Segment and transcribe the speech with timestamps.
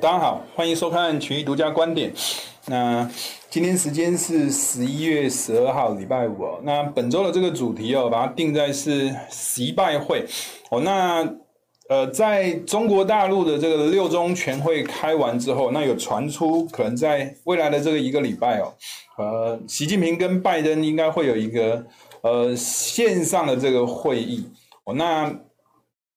[0.00, 2.12] 大家好，欢迎收看群益独家观点。
[2.66, 3.10] 那
[3.50, 6.60] 今天时间是十一月十二号，礼拜五哦。
[6.62, 10.24] 那本周的这个主题哦，把它定在是习拜会
[10.70, 10.80] 哦。
[10.82, 11.28] 那
[11.88, 18.72] 呃，在中国大陆的这个六中全会开完之后，那有传出可能在未来的这个一个礼拜哦，
[19.16, 21.84] 呃，习近平跟拜登应该会有一个
[22.20, 24.48] 呃线上的这个会议
[24.84, 24.94] 哦。
[24.94, 25.34] 那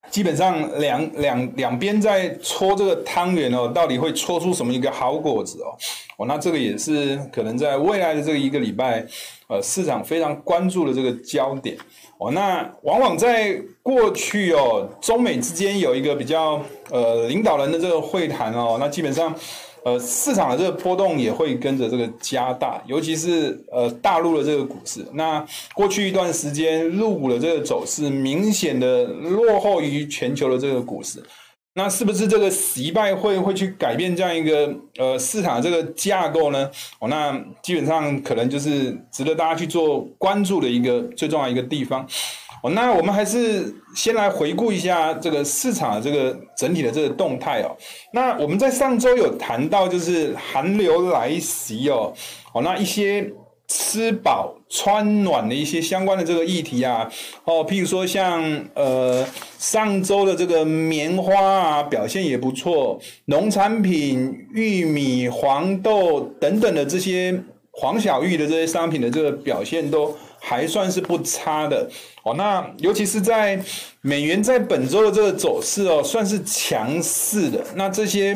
[0.09, 5.77] 基本上两两两边在搓这个汤圆哦，到底会搓出什么一个好果子哦？
[6.17, 9.05] 哦，那这个也是可能在未来的这一个礼拜，
[9.47, 11.77] 呃，市场非常关注的这个焦点
[12.17, 12.31] 哦。
[12.31, 19.33] 那往往在过去哦，中美之间有一个比较呃领导人的这个会谈哦，那基本上。
[19.83, 25.05] 呃，市场的这个波动也会跟着这个加大，尤其是呃大陆的这个股市。
[25.13, 31.23] 那过去一段时间，入股的这个走势明显的落后于全球的这个股市。
[31.73, 36.69] 那是不是这个习拜会会去改变这样一个呃市场这个架构呢？
[36.99, 42.05] 哦，那基本上可能就是值得大家去做关注的一个最重要一个地方。
[42.63, 47.75] 哦，那我们还是先来回顾一下这个市场的这个整体的这个动态哦。
[48.13, 52.13] 那我们在上周有谈到，就是寒流来袭哦，
[52.53, 53.27] 哦，那一些
[53.67, 57.11] 吃饱穿暖的一些相关的这个议题啊，
[57.45, 58.43] 哦，譬如说像
[58.75, 59.25] 呃
[59.57, 70.15] 上周的这个棉花啊表现也不错，农产品、玉米、黄豆等等的这些黄小玉的这些商品的这个表现都。
[70.43, 71.87] 还算是不差的
[72.23, 73.63] 哦，那尤其是在
[74.01, 77.63] 美元在本周的这个走势哦，算是强势的。
[77.75, 78.35] 那这些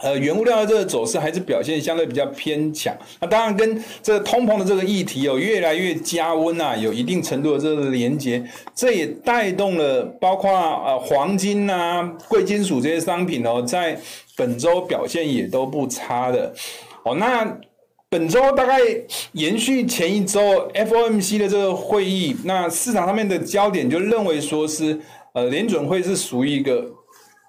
[0.00, 2.96] 呃原物料的这个走势还是表现相对比较偏强。
[3.20, 8.44] 那当然跟这个通膨的这个议题哦越来越加温啊，有一定程度的这个连接，
[8.74, 13.98] 这也带动了包括呃黄金啊、贵金属这些商品哦，在
[14.36, 16.54] 本周表现也都不差的
[17.02, 17.16] 哦。
[17.16, 17.58] 那
[18.08, 18.78] 本周大概
[19.32, 20.40] 延续前一周
[20.72, 25.00] FOMC 的这个会议，那市场上面的焦点就认为说是，
[25.32, 26.82] 呃，联准会是属于一个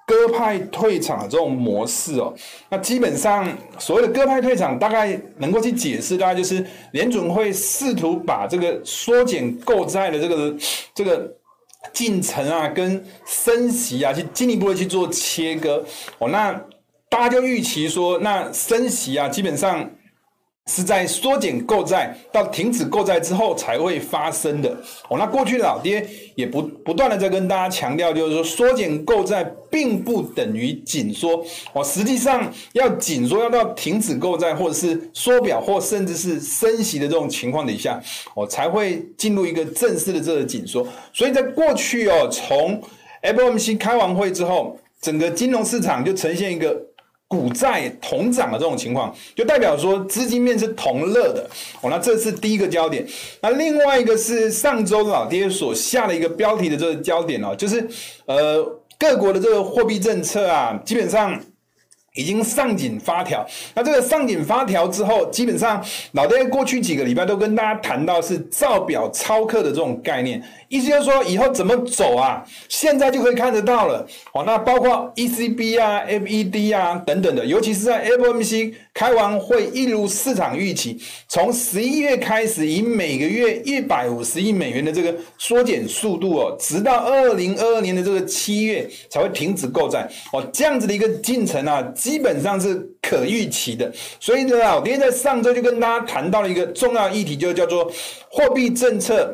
[0.07, 2.33] 鸽派退场的这种模式哦。
[2.69, 3.47] 那基本上
[3.77, 10.55] 所谓的鸽派退场，大概能够去解释，大概就是联准会试图把这个缩减购债的这个
[10.95, 11.31] 这个
[11.93, 15.85] 进程啊，跟升息啊，去进一步的去做切割
[16.17, 16.29] 哦。
[16.29, 16.51] 那
[17.09, 19.87] 大家就预期说，那升息啊，基本上。
[20.67, 24.69] 是在缩减购债到停止购债之后才会发生的
[25.09, 25.17] 哦。
[25.17, 26.05] 那过去老爹
[26.35, 31.83] 也不不断的在跟大家强调，就是说缩减购债并不等于紧缩哦。
[31.83, 37.99] 实际上要紧缩，要到停止购债，或者是缩表，或甚至是升息的这种情况底下，
[38.35, 40.85] 哦才会进入一个正式的这个紧缩。
[41.13, 42.81] 所以在过去哦，从
[43.23, 46.77] FOMC 开完会之后，整个金融市场就呈现一个。
[47.27, 51.49] 股债同涨的这种情况，就代表说资金面是同乐的
[51.81, 51.89] 哦。
[51.89, 53.05] 那这是第一个焦点。
[53.41, 57.87] 那另外一个是上周老爹所下的一个标题的这个焦点哦，就是
[58.25, 58.63] 呃
[58.97, 61.39] 各国的这个货币政策啊，基本上。
[62.17, 63.45] 已经上紧发条，
[63.75, 65.81] 那这个上紧发条之后，基本上
[66.13, 74.05] 老爹过去几个礼拜都跟大家谈到是照表超课的这种概念，意思就是说以后怎么走啊，现在就可以看得到了。
[74.33, 91.79] 哦，那包括 ECB 啊、FED 啊等等的，尤其是在 FOMC 开完会，一如市场预期，从十一月开始，以每个月一百五十亿美元的这个缩减速度哦，直到二零二二年的这个七月才会停止购债哦，这样子的一个进程啊。
[91.93, 97.91] 基本上是可预期的，所以呢，老爹在上周就跟大家谈到了一个重要议题，就叫做
[98.31, 99.31] 货币政策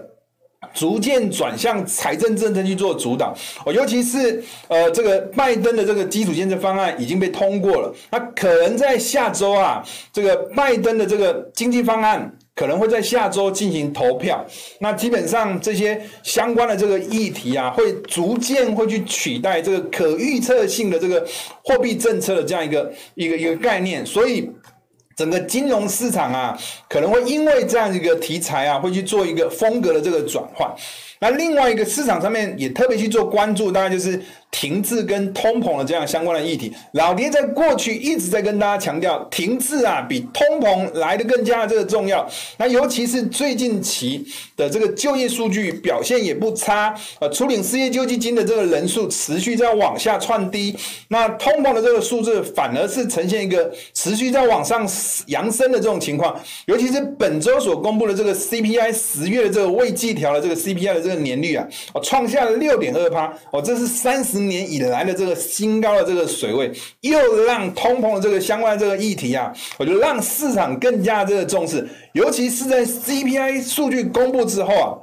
[0.74, 3.36] 逐渐转向财政政策去做主导。
[3.66, 12.32] 哦，尤其是呃，这个拜登的这个基础建设方案已经被通过了，那可能在下周啊，这个拜登的这个经济方案。
[12.56, 14.46] 可能会在下周进行投票，
[14.80, 21.26] 那基本上这些相关的这个议题啊，会逐渐会去取代这个可预测性的这个
[21.64, 24.48] 货币政策的这样一个一个一个概念，所以
[25.16, 26.58] 整个金融市场啊，
[26.90, 30.70] 可能会因为这样一个题材啊，会去做一个风格的这个转换。
[31.20, 34.22] 那另外一个市场上面也特别去做关注，大概就是。
[34.54, 42.26] 停滞跟通膨的这样相关的议题，老爹在过去一直在跟大家强调，停滞啊比通膨来的更加的这个重要。
[42.58, 44.24] 那尤其是最近期
[44.56, 50.76] 的这个就业数据表现也不差，呃，处领失业救济金的这个人数持续在往下窜低，
[51.08, 54.88] 那通膨的这个数字反而是呈现一个持续在往上
[55.26, 56.40] 扬升的这种情况。
[56.68, 64.43] 尤其是本周所公布的这个 CPI 十月的这个未季调的这个 CPI 的这个年率啊，哦，创下了六点二趴，哦，这是三十。
[64.44, 66.70] 今年以来的这个新高的这个水位，
[67.00, 75.00] 又让通膨的这个相关的这个议题啊，我觉得让市场更加这个重视，尤其是在 CPI 数据公布之后啊。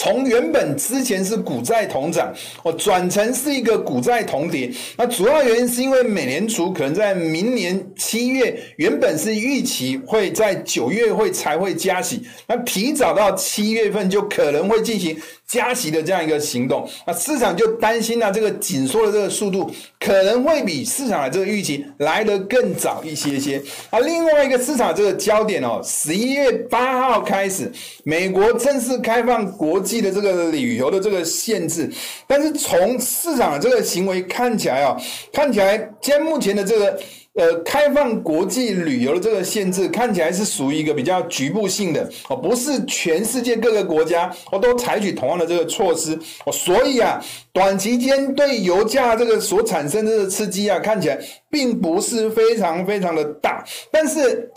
[0.00, 2.32] 从原本之前是股债同涨，
[2.62, 4.72] 哦，转成是一个股债同跌。
[4.96, 15.14] 那主要原因是因为美联储可能在明年七月，原本是预期会在九月会才会加息，那提早到七月份就可能会进行。
[15.50, 19.68] 加息的这样一个行动，那市场就担心呢，这个紧缩的这个速度
[19.98, 23.60] 可能会比市场的这个预期来得更早一些些。
[23.90, 27.68] 啊，另外一个市场这个焦点哦，十一月八号开始，
[28.04, 31.90] 美国正式开放国际的这个旅游的这个限制，
[32.26, 34.96] 但是从市场的这个行为看起来啊，
[35.32, 37.00] 看起来现在目前的这个。
[37.34, 51.16] 呃，开放国际旅游的这个限制看起来是属于一个比较局部性的哦，不是全世界各个国家哦都采取同样的这个措施哦，所以啊，短期间对油价这个所产生的这个刺激啊，看起来
[51.48, 54.50] 并不是非常非常的大，但是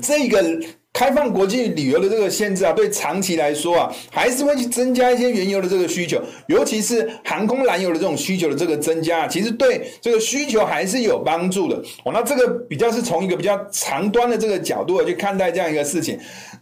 [0.00, 0.40] 这个。
[0.92, 11.76] 开放国际旅游的这个限制啊，对长期来说啊，还是会去增加一些原油的这个需求，尤其是航空燃油的这种需求的这个增加，其实对这个需求还是有帮助的。
[12.04, 16.18] 哦，那这个比较是从一个比较长端的这个角度去看待这样一个事情。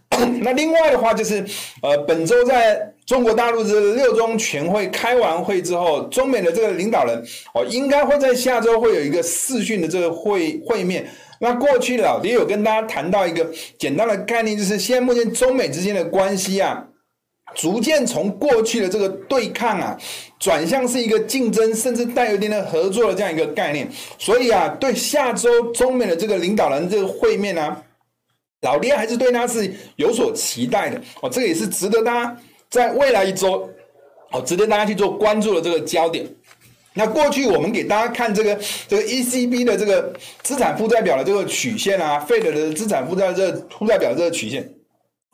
[0.41, 1.43] 那另外的话就是，
[1.81, 7.17] 呃，本周在中国大陆这六中全会开完会之后，中美的这个领导人
[7.53, 11.07] 哦，应该会在下周会有一个视讯的这个会会面。
[11.39, 13.47] 那过去老爹有跟大家谈到一个
[13.77, 16.85] 简单的概念，就是现在目前中美之间的关系啊，
[17.55, 19.97] 逐渐从过去的这个对抗啊，
[20.39, 23.87] 转向是一个竞争，甚至带有一点的合作的这样一个概念。
[24.17, 27.83] 所以啊，对下周中美的这个领导人这个会面啊，
[28.61, 31.29] 老爹还是对他是有所期待的哦。
[31.29, 32.37] 这个也是值得大家
[32.69, 33.69] 在未来一周
[34.31, 36.25] 哦，值得大家去做关注的这个焦点。
[36.97, 40.11] 那过去我们给大家看这个这个 ECB 的这个
[40.41, 44.67] 资产负债表的这个曲线啊，Fed 的资产负债这个负债表这个曲线，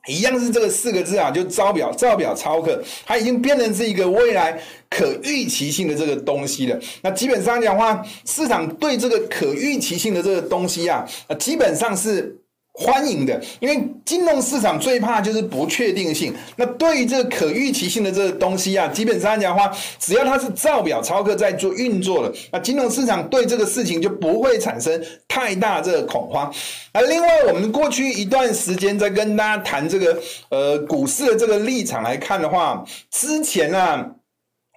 [0.07, 6.77] 一样是这个四个字啊，就招表照表操课，它已经变成是一个未来可预期性的这个东西了。
[7.01, 11.07] 那基本上讲的话，市场对这个可预期性的这个东西啊，
[11.39, 12.38] 基本上是。
[12.75, 16.33] 欢迎的，因为金融市场最怕就是不确定性。
[16.55, 26.51] 那对于这个可预期性的这个东西啊，基本上讲的话，只要它是照表操课在做运作的，那金融市场对这个事情就不会产生太大这个恐慌。
[26.91, 30.19] 而另外，我们过去一段时间在跟大家谈这个
[30.49, 34.03] 呃股市的这个立场来看的话，之前啊，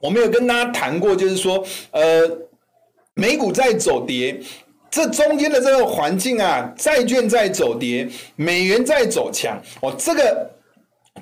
[0.03, 2.31] 我们有跟大家谈过，就是说呃
[3.15, 4.39] 美股在走跌。
[4.91, 9.95] 这中间的这个环境啊，债券在走跌，美元在走强哦。
[9.99, 10.51] 这个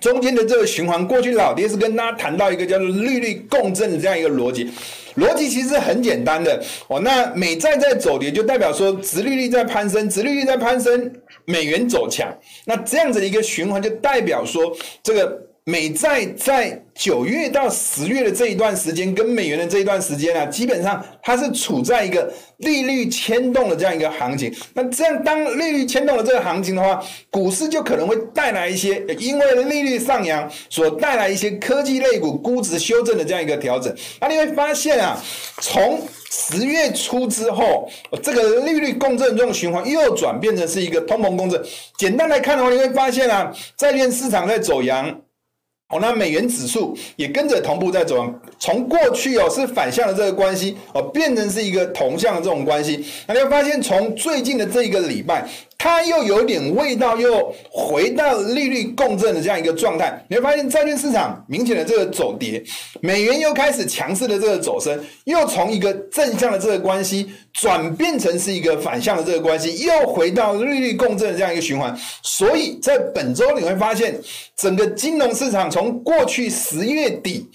[0.01, 4.71] 中间的这个循环，过去老爹是跟大家谈到一个叫做利率共振的这样一个逻辑。
[5.17, 7.01] 逻辑其实很简单的哦。
[7.01, 11.13] 那美债在走跌，就代表说殖利率在攀升，殖利率在攀升，
[11.45, 12.29] 美元走强。
[12.65, 15.41] 那这样子的一个循环，就代表说这个。
[15.67, 24.55] 美债在九月到十月的这一段时间，跟美元的这一段时间啊，基本上它是处在一个利率牵动的这样一个行情。
[24.75, 33.91] 那这样当利率牵动了这个行情的话，股市就可能会带来一些，因为利率上扬所带来一些科技类股估值修正的这样一个调整。
[34.21, 35.19] 那你会发现啊，
[35.63, 35.99] 从
[36.31, 37.89] 十月初之后，
[38.23, 41.59] 这个利率共振这种循环又转变成是一个通膨共振。
[41.97, 45.23] 简单来看的话，你会发现啊，债券市场在走阳。
[45.95, 53.05] 哦，那美元指数也跟着同步在走，从过去哦是反向的这个关系哦，变成是一个同向的这种关系。
[53.29, 55.49] 那你会发现，从最近的这一个礼拜，
[55.85, 60.19] 它又有点味道，又回到利率共振的这样一个状态。
[60.31, 62.65] 你会发现，债券市场明显的这个走跌，
[63.03, 71.95] 美元又开始强势的这个走升，又从一个正向的这个关系转变成是一个反向的这个关系，又回到利率共振的这样一个循环。
[72.23, 74.19] 所以在本周你会发现，
[74.57, 77.47] 整个金融市场从过去十月底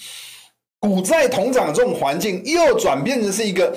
[0.79, 3.75] 股债同涨的这种环境，又转变成是一个。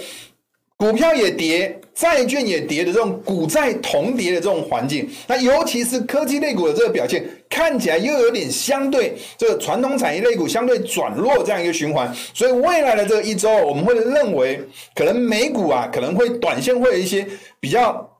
[0.74, 14.60] 股票也跌，债券也跌的这种股债同跌的这种环境，那尤其是科技类股的这个表现，看起来又有点相对这个传统产业类股相对转弱这样一个循环，所以未来的这一周，我们会认为
[14.94, 17.26] 可能美股啊可能会短线会有一些
[17.60, 18.10] 比较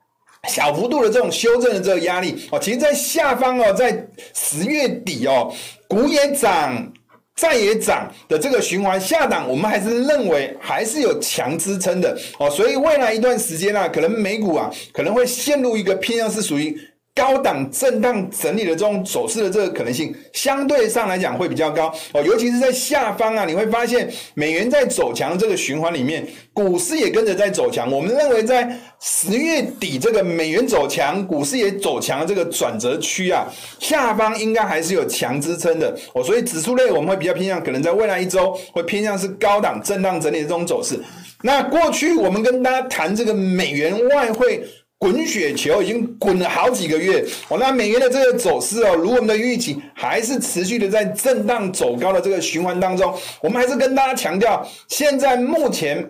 [0.49, 2.59] 小幅度的这种修正的这个压力哦。
[2.59, 5.51] 其实，在下方哦，在十月底哦，
[5.89, 6.93] 股也涨。
[7.35, 12.17] 再也涨的这个循环下档，我们还是认为还是有强支撑的。
[12.39, 16.79] 哦，所以未来一段时间呢，可能美股啊可能会陷入一个偏向是属于
[17.15, 22.23] 高档震荡整理的这种走势的这个可能性，相对上来讲会比较高哦。
[22.23, 27.93] 尤其是在下方啊，你会发现美元在走强这个循环里面，股市也跟着在走强。
[27.93, 33.47] 我们认为在十月底这个美元走强，股市也走强的这个转折区啊，
[33.79, 36.25] 下方应该还是有强支撑的哦。
[36.25, 40.99] 所以指数类我们会比较偏向，可能在未来一周会偏向是高档震荡整理的这种走势。
[41.43, 44.67] 那过去我们跟大家谈这个美元外汇。
[45.03, 53.13] 滚雪球已经滚了好几个月哦，那美元的这个走势哦，如我们的预期，还是持续的在震荡走高的这个循环当中。
[53.41, 56.09] 我们还是跟大家强调，现在目前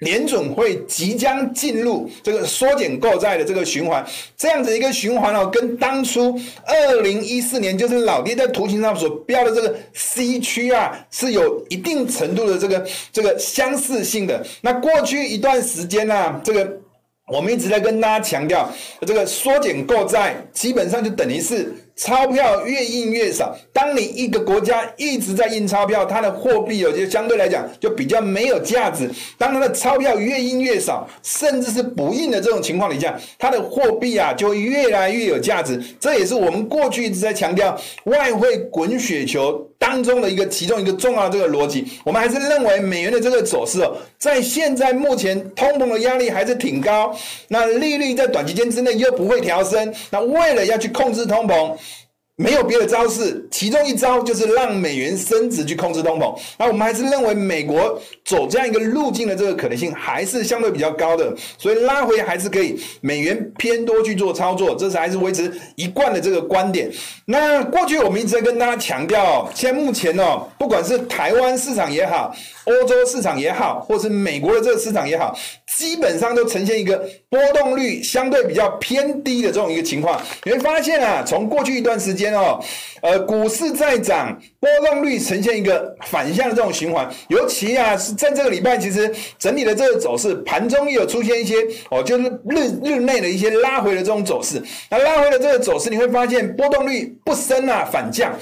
[0.00, 4.04] 联准会即将进入这个缩减购债的这个循环，
[4.36, 14.44] 这样子一个循环哦，跟当初二零一四年就是老爹在图形上所标的这个 C 区啊，是有一定程度的这个这个相似性的。
[14.60, 16.68] 那过去一段时间啊，这个。
[17.30, 18.68] 我们一直在跟大家强调，
[19.06, 23.54] 这个缩减购债基本上就等于是钞票越印越少。
[23.72, 29.10] 当你一个国家一直在印钞票，它的货币有些相对来讲就比较没有价值。
[29.36, 35.78] 当它的钞票越印越少，甚至是不印的这种情况底下，它的货币啊就会越来越有价值。
[36.00, 39.67] 这也是我们过去一直在强调外汇滚雪球。
[39.78, 47.16] 当中的一个其中一个重要的这个逻辑，我们还是认为美元的这个走势哦，在现在目前通膨的压力还是挺高，
[47.48, 51.76] 那利率在短期间之内又不会调升，那为了要去控制通膨。
[52.40, 56.38] 没有别的招式，其中一招就是让美元升值去控制通膨。
[56.56, 66.88] 那我们还是认为美国走这样一个路径的这个可能性还是相对比较高的，所以拉回还是可以，美元偏多去做操作，这是还是维持一贯的这个观点。
[67.30, 75.38] 那过去我们一直在跟大家强调，现在目前哦，不管是台湾市场也好，欧洲市场也好，或是美国的这个市场也好，
[75.76, 76.96] 基本上都呈现一个
[77.28, 80.18] 波动率相对比较偏低的这种一个情况。
[80.44, 82.34] 你会发现啊，从过去一段时间。
[82.34, 82.58] 哦，
[83.02, 87.08] 呃，股市在涨，波动率呈现一个反向的这种循环。
[87.28, 91.54] 尤其啊，是在这个礼拜，其实整体的这个走势，盘中也有出现一些
[91.90, 94.62] 哦，就是日日内的一些拉回的这种走势。
[94.90, 98.34] 那拉回的这个走势，你会发现波动率不升啊，反降。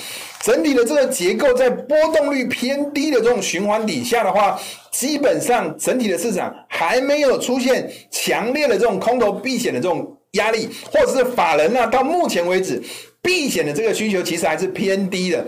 [0.43, 4.59] 整体的这个结构在波动率偏低的这种循环底下的话，
[4.93, 12.81] 基本上整体的市场还没有出现强烈的这种空头避险的这种压力，或者是法人啊，到目前为止。
[13.23, 15.45] 避险的这个需求其实还是偏低的，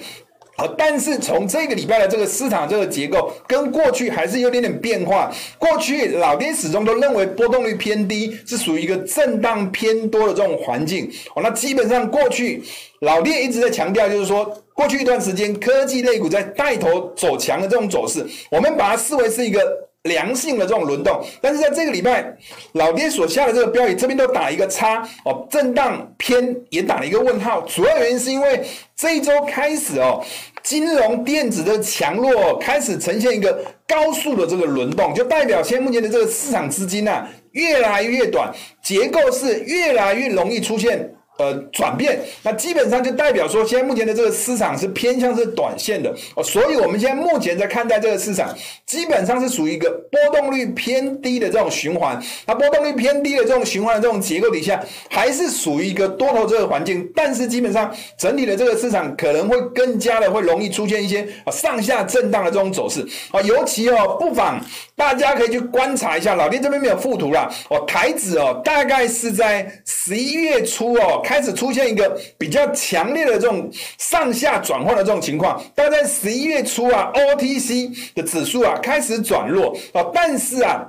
[0.58, 5.32] 好，但是从这个礼拜的这个市场这个结构跟过去还是有点点变化。
[5.56, 12.60] 过去老爹始终都认为波动率偏低是属于一个震荡偏多的这种环境，哦，那基本上过去
[13.02, 19.88] 老爹一直在强调，就是说过去一段时间科技类股在带头走强的这种走势，我们把它视为是一个。
[20.04, 22.24] 良性的这种轮动，但是在这个礼拜，
[22.72, 27.60] 老爹所下的这个标语这边都打一个叉哦，震荡偏也打了一个问号。
[27.62, 28.64] 主要原因是因为
[28.96, 30.24] 这一周开始哦，
[30.62, 41.14] 金融电子的强弱开始呈现一个高速的这个轮动，就代表现目前的这个市场资金啊越来越短，结构是越来越容易出现。
[41.38, 48.52] 呃，转变，那基本上就代表说，现在目前的这个市场是偏向是短线的哦，所以我们现在目前在看待这个市场，
[48.85, 52.21] 基本上是属于一个波动率偏低的这种循环。
[52.45, 64.61] 那波动率偏低的这种循环的这种结构底下，还是属于一个多头这个环境，但是基本上整体的这个市场可能会更加的会容易出现一些啊上下震荡的这种走势啊，尤其哦，不妨
[64.97, 71.23] 大家可以去观察一下，老爹这边没有附图啦，哦，台指哦，大概是在十一月初哦。
[71.28, 80.87] 开始出现一个比较强烈的这种上下转换的这种情况，大概在十一月初啊，OTC 的指数啊开始转弱啊，但是啊。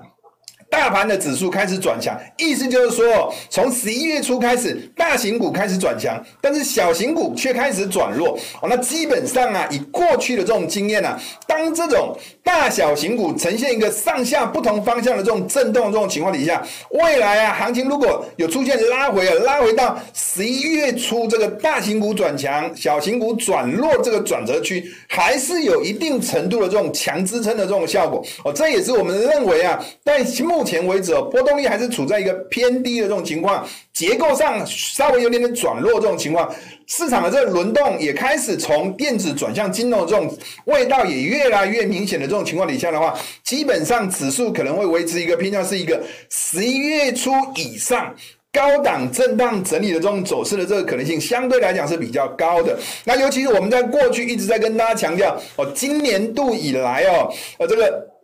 [0.72, 8.38] 大盘的指数开始转强，意思就是说，从十一月初开始，大型股开始转强，但是小型股却开始转弱。
[8.62, 12.15] 哦，那基本上啊，以过去的这种经验啊，当这种
[12.50, 28.25] 大小型股呈现一个上下不同方向的这种震动这种情况底下，未来啊，行情如果有出现拉回啊，拉回到十一月初这个大型股转强，小型股转弱这个转折区，还是有一定程度的这种强支撑的这种效果。
[28.44, 33.63] 哦，这也是我们认为啊，在目前为止哦，波动率还是处在一个偏低的这种情况，
[34.00, 36.50] 结构上稍微有点点转弱这种情况，
[36.88, 40.34] 市场的这个轮动也开始从电子转向金融这种
[40.68, 43.13] 味道也越来越明显的这种情况底下的话，
[43.44, 48.15] 基本上指数可能会维持一个偏向是一个十一月初以上
[48.53, 52.79] 高档震荡整理的这种走势的这个可能性相对来讲是比较高的。
[53.03, 58.18] 那尤其是我们在过去一直在跟大家强调哦，今年度以来哦，呃这个。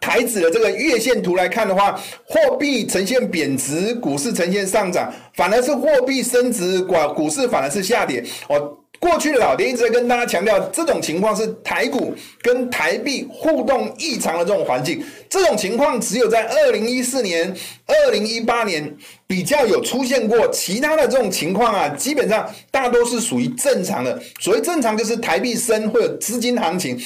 [0.00, 8.24] 台指的这个月线图来看的话，货币呈现贬值，股市呈现上涨，反而是货币升值，股股市反而是下跌。
[8.48, 15.04] 哦，过去的老爹一直在跟大家强调，这种情况是台股跟台币互动异常的这种环境。
[15.28, 17.54] 这种情况只有在二零一四年、
[17.86, 18.96] 二零一八年
[19.26, 24.18] 比较有出现过，其他的这种情况啊，基本上大多是属于正常的。
[24.40, 26.98] 所谓正常，就是台币升会有资金行情。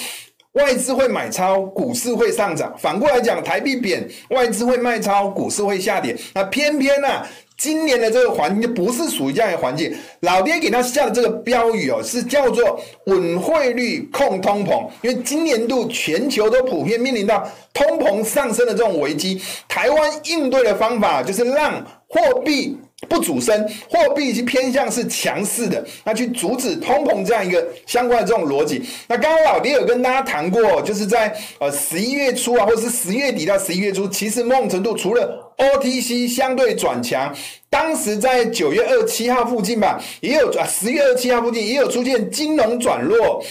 [0.58, 2.74] 外资会买超，股市会上涨。
[2.78, 6.16] 反过来讲，台币贬，外资会卖超，股市会下跌。
[6.34, 7.08] 那偏偏呢、
[7.56, 9.94] 今年的这个环境就不是属于这样的环境。
[10.20, 14.88] 老爹给他下的这个标语哦，是叫做“稳汇率，控通膨”。
[15.02, 22.76] 因为今年度全球都普遍面临到通膨上升的这种危机，台湾应对的方法就是让货币。
[23.08, 28.82] 不主升，货币是偏向是强势的，那去阻止通膨这样一个相关的这种逻辑。
[29.06, 37.32] 那刚刚老爹有跟大家谈过，就是在呃十一月初啊，或者是十月底到十一月初，其实某种程度除了 OTC 相对转强，
[37.70, 43.42] 当时在九月二七号附近吧，也有啊十月二七号附近也有出现金融转弱。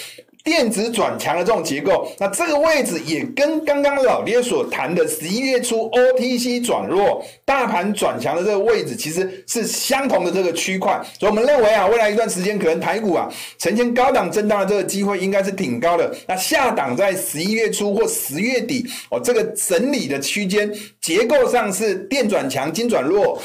[0.47, 10.97] 电子转强的这种结构，那这个位置也跟刚刚老爹所谈的十一月初 OTC 转弱、大盘转强的这个位置，其实是相同的这个区块。
[11.19, 16.15] 所以我们认为啊，未来一段时间可能台股啊呈现高档震荡的这个机会应该是挺高的。
[16.25, 23.37] 那下档在十一月初或十月底哦，这个整理的区间结构上是电转强、金转弱。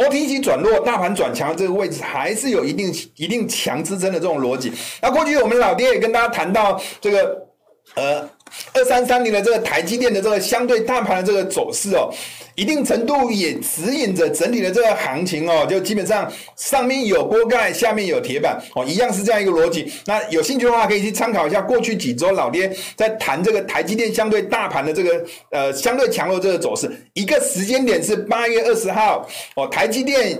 [0.00, 4.72] OTC 转弱，大盘转强，这个位置还是有一定一定强支撑的这种逻辑。
[5.02, 7.46] 那过去我们老爹也跟大家谈到这个，
[7.94, 8.28] 呃。
[8.74, 12.12] 二三三零的这个台积电的这个相对大盘的这个走势哦，
[12.54, 19.92] 一定程度也指引着整体的这个行情哦，就基本上上面有锅盖，下面有铁板哦，一样是这样一个逻辑。
[20.06, 26.90] 那有兴趣的话，可以去参考一下过去几周老爹在谈这个台积电相对大盘的这个呃相对强弱这个走势。
[27.14, 30.38] 一个时间点是八月二十号哦，台积电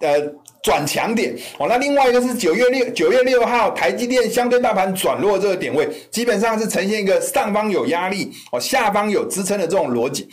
[0.00, 0.20] 呃。
[0.62, 10.28] 转强点哦，那另外一个是九月六九月六号，台积电相对大盘转弱这个点位，基本上是呈现一个上方有压力哦，下方有支撑的这种逻辑。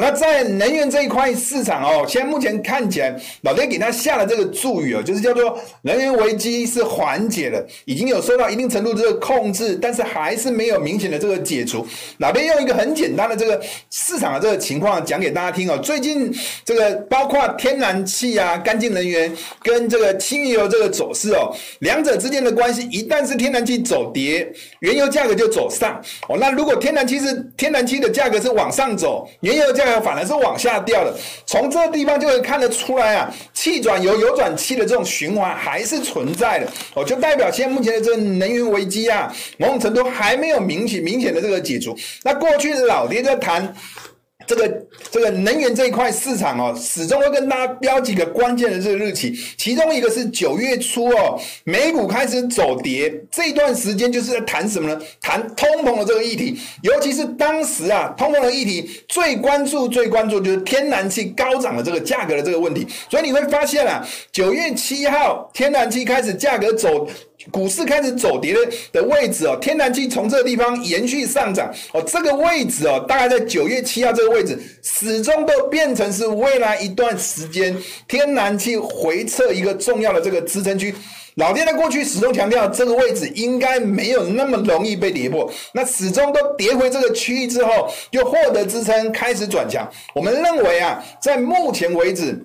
[0.00, 11.86] 那在能源这一块市场哦，现在目前看起来，老爹给他下了这个注语哦，就是叫做能源危机是缓解了，已经有受到一定程度这个控制，但是还是没有明显的这个解除。
[12.18, 19.32] 老爹用一个很简单的这个市场的这个情况讲给大家听哦，最近这个包括天然气啊、干净能源
[19.62, 26.36] 跟这个轻油这个走势哦，两者之间的关系，一旦是天然气走跌，原油价格就走上哦。
[26.38, 31.14] 那如果天然气是天然气的价格是往上走，原油价反而是往下掉的，
[31.46, 41.96] 从这个地方就可以看得出来啊，气转油、油转气的这种循环还是存在的哦，就代表现在目前的这个能源危机啊，某种程度还没有明显明显的这个解除。
[42.22, 43.74] 那过去老爹在谈。
[44.46, 55.00] 这个这个能源这一块市场哦，始终会跟大家标几个关键的这个日期，其中一个是九月初哦，美股开始走跌，这段时间就是在谈什么呢？
[55.20, 67.08] 谈通膨的这个议题，尤其是当时啊，通膨的议题最关注、最关注就是天然气高涨的这个价格的这个问题，所以你会发现啊，九月七号天然气开始价格走。
[67.50, 68.60] 股市开始走跌的
[68.92, 77.76] 的位置哦，天然气从这个地方延续上涨哦，这个位置哦，大概在九月七号这个位置，始终都变成是未来一段时间
[78.08, 80.94] 天然气回撤一个重要的这个支撑区。
[81.36, 85.52] 老爹在过去始终强调，这个位置应该没有那么容易被跌破。
[85.74, 89.86] 那始终都跌回这个区域之后，又获得支撑，开始转强。
[90.14, 92.42] 我们认为啊，在目前为止，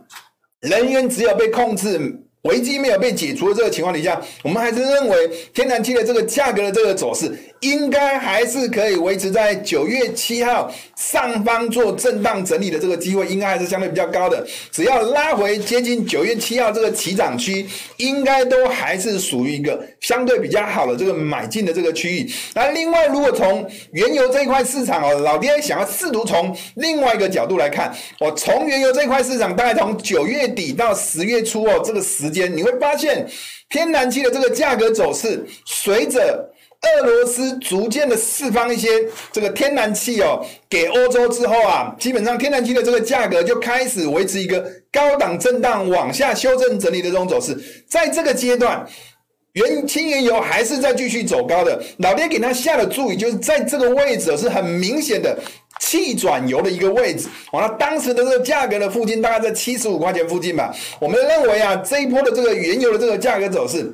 [0.70, 2.22] 能源只有被控制。
[2.44, 7.32] 危机没有被解除的这个情况底下，我们还是认为天然气的这个价格的这个走势。
[7.62, 14.46] 应该还是可以维持在九月七号上方做震荡整理的这个机会，应该还是相对比较高的。
[14.72, 22.28] 只要拉回接近九月七号这个起涨区，应该都还是属于一个相对比较好的这个买进的这个区域。
[22.56, 33.28] 那另外，如果从原油这一块市场哦，老爹想要试图从另外一个角度来看，我从原油这一块市场，大概从九月底到十月初哦，这个时间你会发现
[33.70, 36.51] 天然气的这个价格走势随着。
[36.82, 38.90] 俄罗斯逐渐的释放一些
[39.32, 47.56] 这个天然气哦，给欧洲之后啊，基本上天然气的这个价格就开始维持一个高档震荡往下修正整理的这种走势。
[47.88, 48.84] 在这个阶段，
[49.54, 51.80] 原轻原油还是在继续走高的。
[51.98, 55.38] 老爹给他下的注意，就是在这个位置是很明显的
[55.80, 57.28] 气转油的一个位置。
[57.54, 60.76] 完了，当时的这个价格的附近大概在七十五块钱附近吧。
[61.00, 63.94] 我们认为啊，这一波的这个原油的这个价格走势。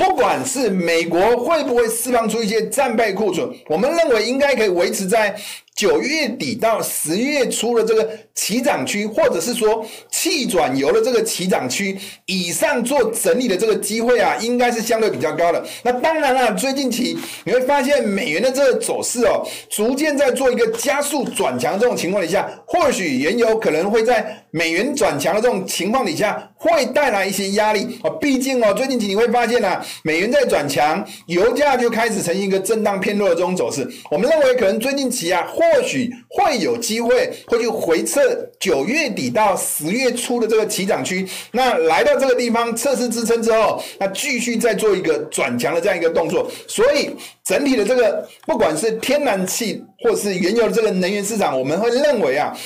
[0.00, 5.38] 不管是美国会不会释放出一些战备库存，我们认为应该可以维持在
[5.74, 15.62] 九月底到十月初的这个起涨区，或者是说弃转油的这个起涨区以上做整理的这个机会啊，应该是相对比较高的。
[15.82, 28.08] 那当然了，最近期你会发现美元的这个走势哦，逐渐在做一个加速转强这种情况底下，或许原油可能会在美元转强的这种情况底下，会带来一些压力啊。
[28.22, 33.86] 毕竟哦，最近期你会发现啊，美元在转强，油价就开始呈现一个震荡偏弱的这种走势。
[34.10, 46.50] 我们认为可能最近期啊，或许会有机会会去回撤九月底到十月初的这个起涨区，那来到这个地方测试支撑之后，那继续再做一个转强的这样一个动作。
[46.66, 47.10] 所以
[47.44, 52.56] 整体的这个不管是天然气或是原油的这个能源市场，我们会认为啊。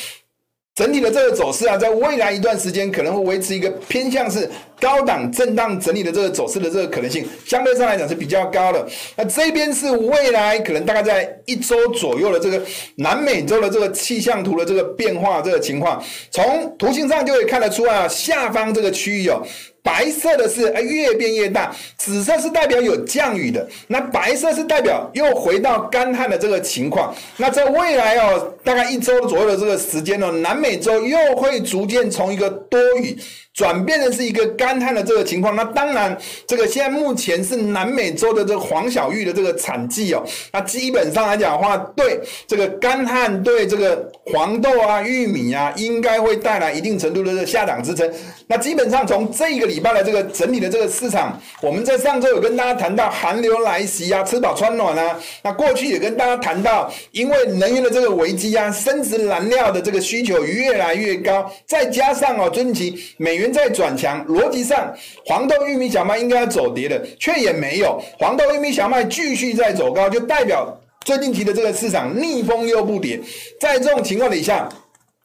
[0.77, 8.87] 整体的这个走势啊，在未来一段时间可能会维持一个偏向是高档震荡整理的这个走势的这个可能性，相对上来讲是比较高的。
[9.16, 12.60] 那这边是未来可能大概在一周左右的这个
[12.96, 19.42] 南美洲的这个气象图的这个变化这个情况，从图形上就可以看得出啊，下方这个区域哦。
[19.82, 27.14] 白色的是越变越大，紫色是代表有降雨的，那白色是代表又回到干旱的这个情况。
[27.37, 33.14] 那在未来哦，大概一周左右的这个时间呢，南美洲又会逐渐从一个多雨。
[33.54, 48.12] 转变的是一个干旱的这个情况，那当然，这个现在目前是南美洲的这个黄小玉的这个产季哦，那基本上来讲的话，对这个干旱，对这个黄豆啊、玉米啊，应该会带来一定程度的这个下涨支撑。
[48.46, 55.18] 那基本上从这个礼拜的这个整体的这个市场，我们在上周有跟大家谈到寒流来袭啊，吃饱穿暖啊。
[55.42, 63.44] 那过去也跟大家谈到，因为能源的这个危机啊，生质燃料的这个需求越来越高，再加上哦，最近期美元。
[63.54, 64.92] 在转强，逻辑上，
[65.26, 68.02] 黄豆、玉米、小麦应该要走跌的，却也没有。
[68.18, 73.20] 黄豆、玉米、小麦继续在走高，就代表最近期的这个市场逆风又不跌。
[73.61, 74.68] 在这种情况底下，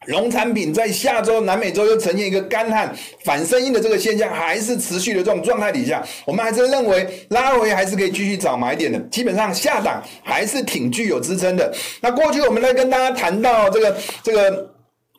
[0.08, 2.90] 农产品在下周南美洲又呈现一个干旱
[3.22, 8.98] 反声音的这个现象，还是持续的这种状态底下，我们还是认为拉回还是可以继续找买点的。
[9.10, 11.72] 基本上下档还是挺具有支撑的。
[12.00, 14.70] 那过去我们在跟大家谈到这个这个。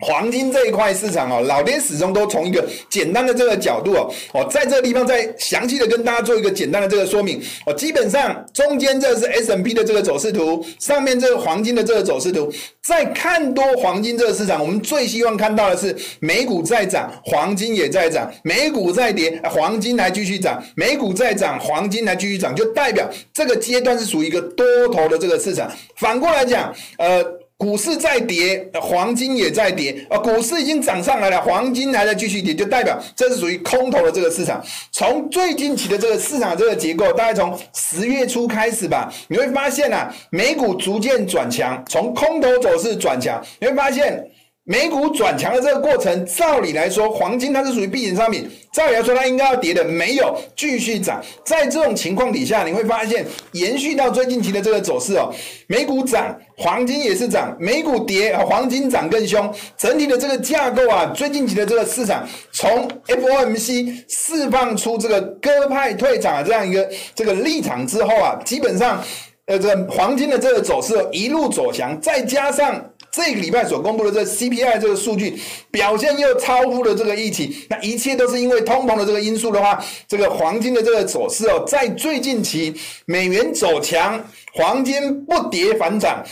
[0.02, 7.74] 黄金这一块市场哦，老爹始终都从一个简单的这个角度哦，哦，在这个地方再详细的跟大家做一个简单的这个说明哦。
[7.74, 12.52] 基本上中间这是 S&P 的这个走势图，上面这个黄金的这个走势图，
[12.84, 25.72] 在看多黄金这个市场，我们最希望看到的是美股在涨，黄金也在涨；美股在跌，黄金还继续涨；美股在涨，黄金还继续涨，就代表这个阶段是属于一个多头的这个市场。
[25.98, 27.24] 反过来讲，呃。
[27.62, 34.60] 股市在跌，黄金也在跌，啊，股市已经涨上来了，黄金还在继续跌，就代表这是属于空头的这个市场。
[34.91, 44.28] 从最近期的这个市场这个结构，大概从十月初开始吧，你会发现啊，美股逐渐转强，从空头走势转强，你会发现。
[44.63, 51.19] 美股转强的这个过程，照理来说，黄金它是属于避险商品，照理来说它应该要跌的，没有继续涨。
[51.43, 55.34] 在这种情况底下，你会发现延续到最近期的这个走势哦，
[55.65, 59.52] 美股涨，黄金也是涨；美股跌，黄金涨更凶。
[59.76, 69.04] 整体的这个架构啊，最近期的这个市场，从 FOMC 释放出这个鸽派退场的这样一个这个立场之后啊，基本上
[69.48, 72.86] 呃，这黄金的这个走势一路走强，再加上。
[73.14, 75.38] 这个礼拜所公布的这 CPI 这个数据
[75.70, 82.74] 表现又超乎了这个预期，那一切都是因为通膨的这个因素的话，这个黄金的这个走势哦，在最近期
[83.06, 84.24] 美元走强，
[84.54, 86.24] 黄金不跌反涨，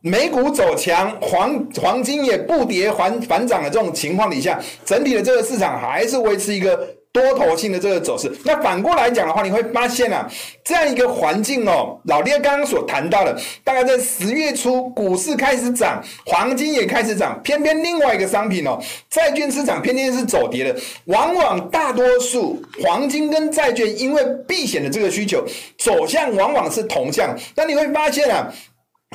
[0.00, 6.88] 美股走强，黄黄金也不跌反反涨的这种情况底下，整体的这个市场还是维持一个。
[7.18, 10.30] 多头性的这个走势，那反过来讲的话，你会发现啊，
[10.62, 18.78] 这样一个环境哦，老爹刚刚所谈到的，大概在十月初，股市开始涨，黄金也开始涨，偏偏另外一个商品哦，
[19.10, 25.44] 债券市场偏偏是走跌的，往往大多数黄金跟债券因为避险的这个需求
[25.76, 28.46] 走向往往是同向，但你会发现啊，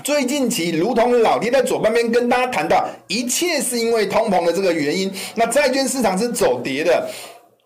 [0.04, 7.10] 最近期如同老爹在左半边跟大家谈到，一切是因为通膨的这个原因，那债券市场是走跌的。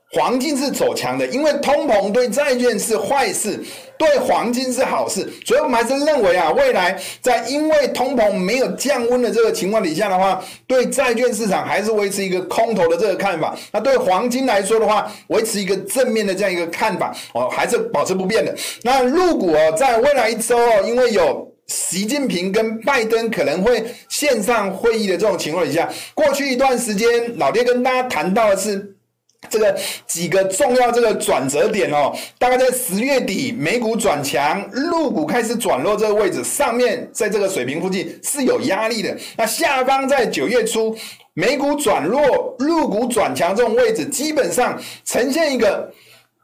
[0.09, 3.61] 黄金是走强的，因为通膨对债券是坏事，
[3.97, 13.53] 对黄金是好事，所以我们还是认为啊，未来在因为通膨没有降温的这个情况底下的话，对债券市场还是维持一个空头的这个看法。
[13.71, 18.55] 那对黄金来说的话，维持一个正面的这样一个看法哦，还是保持不变的。
[18.83, 28.93] 那入股哦，在未来一周哦，因为有习近平跟拜登可能会线上会议的这种情况底下，过去一段时间，老爹跟大家谈到的是。
[29.49, 39.15] 这个几个重要这个转折点哦，大概在十月底美股转强，陆股开始转弱这个位置，上面在这个水平附近是有压力的。
[39.37, 40.97] 那下方在九月初
[41.33, 45.91] 美股转弱，陆股转强这种位置，基本上呈现一个。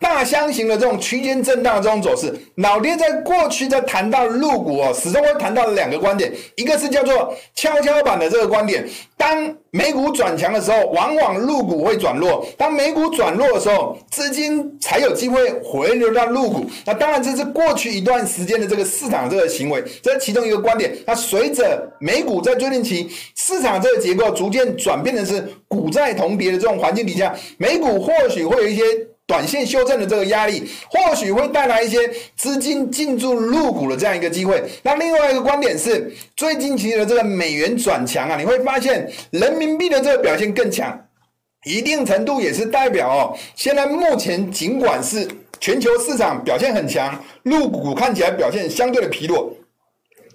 [0.03, 8.85] 大箱型的这种区间震荡的这种走势，老爹在过去在谈到入股哦，始终会谈到两个观点，一个是叫做跷跷板的这个观点，
[9.15, 16.65] 当美股转强的时候，往往入股会转弱；当美股转弱的时候，资金才有机会回流到入股。
[16.85, 20.93] 那当然这是过去一段时间的这个市场这个行为，这是其中一个观点。
[21.07, 28.83] 那随着美股在最近期市场这个结构逐渐转变的是股债同跌的这种环境底下，美股或许会有一些。
[29.33, 31.97] 短线修正的这个压力，或许会带来一些
[32.37, 34.63] 资金进驻入股的这样一个机会。
[34.83, 40.95] 那另外一个观点是，最近期的这个美元转强啊，你会发现人民币的这个表现更强，
[41.65, 45.27] 一定程度也是代表哦，现在目前尽管是
[45.59, 49.51] 全球市场表现很强，入股看起来表现相对的疲弱，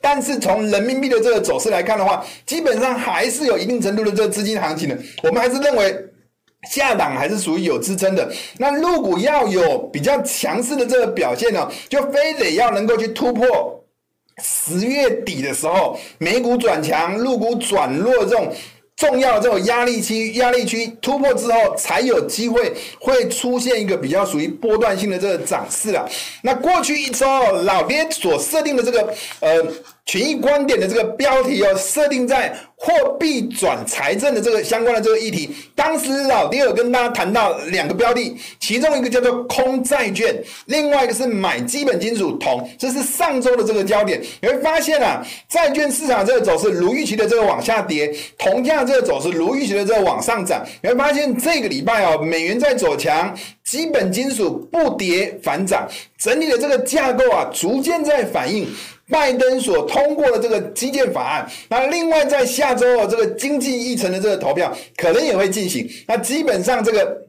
[0.01, 4.99] 但是从人民币的这个走势来看的话，基本上还是有一定程度的这个资金行情的。
[5.23, 6.08] 我们还是认为。
[6.69, 13.83] 下档还是属于有支撑的，那入股要有比较强势的这个表现呢，就非得要能够去突破
[14.43, 18.53] 十月底的时候，美股转强，入股转弱这种
[18.97, 26.05] 重要的这种压力区，压力区突破之后，才有机会会出现一个比较属于波段性的这个涨势啊。
[26.43, 27.25] 那过去一周，
[27.63, 29.65] 老爹所设定的这个呃。
[30.09, 32.91] 权益观点的这个标题哦，设定在货
[33.21, 35.55] 币转财政的这个相关的这个议题。
[35.75, 42.67] 当时老爹有跟大家谈到两个标的，其中一个叫做空债券，另外一个是买基本金属铜。
[42.79, 44.19] 这是上周的这个焦点。
[44.41, 50.65] 你会发现啊，债券市场这个走势如预期的这个往下跌，铜价这个走势如预期的这个往上涨。
[50.81, 58.67] 你会发现这个礼拜哦，美元在走强，基本金属不跌反涨，整体的这个架构啊，逐渐在反映。
[59.11, 65.89] 拜登所通过的这个基建法案，那另外在下周哦，这个经济议程的这个投票可能也会进行。
[66.07, 67.27] 那基本上这个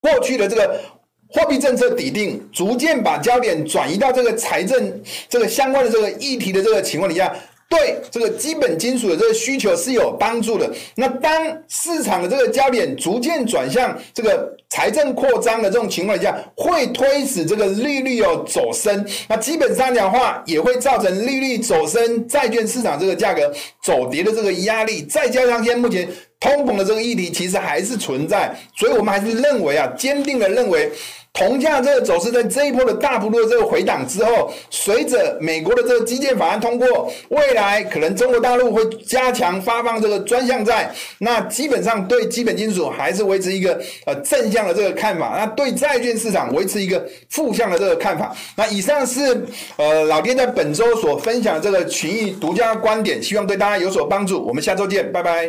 [0.00, 0.80] 过去的这个
[1.28, 7.34] 货币政策底定，逐渐把焦点转移到这个财政这个相关的这个议题的这个情况底下。
[7.70, 10.68] 对这个基本金属的这个需求是有帮助的。
[10.96, 11.32] 那当
[11.68, 19.06] 市场的这个焦点逐渐转向这个财政扩张的这种情况下，会推使这个利率有走升。
[19.28, 25.02] 那基本上讲话，也会造成利率走升，债券市场这个价格走跌的这个压力。
[25.02, 26.08] 再加上现在目前
[26.40, 30.90] 通膨的这个议题其实还是存在，所以我们还是认为啊，坚定的认为。
[31.32, 48.34] 铜价这个走势在这一波的大幅度的这个回档之后，随着美国的这个基建法案通过，未来可能中国大陆会加强发放这个专项债，那基本上对基本金属还是维持一个呃正向的这个看法，那对债券市场维持一个负向的这个看法。
[48.56, 54.44] 那以上是呃老爹在本周所分享的这个群益独家观点，希望对大家有所帮助。
[54.44, 55.48] 我们下周见，拜拜。